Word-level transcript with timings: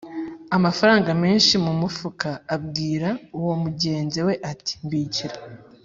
amafaranga 0.57 1.09
menshi 1.23 1.53
mu 1.65 1.73
mufuka, 1.81 2.29
abwira 2.55 3.09
uwo 3.39 3.53
mugenzi 3.63 4.19
we 4.27 4.33
ati: 4.51 4.73
“Mbikira 4.85 5.37